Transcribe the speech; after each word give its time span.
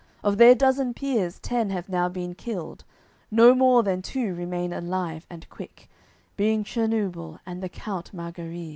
Of 0.23 0.39
their 0.39 0.55
dozen 0.55 0.95
peers 0.95 1.37
ten 1.37 1.69
have 1.69 1.87
now 1.87 2.09
been 2.09 2.33
killed, 2.33 2.83
No 3.29 3.53
more 3.53 3.83
than 3.83 4.01
two 4.01 4.33
remain 4.33 4.73
alive 4.73 5.27
and 5.29 5.47
quick, 5.47 5.87
Being 6.35 6.63
Chernuble, 6.63 7.37
and 7.45 7.61
the 7.61 7.69
count 7.69 8.09
Margariz. 8.11 8.69